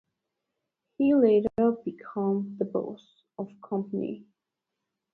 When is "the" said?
2.57-2.65, 3.49-3.57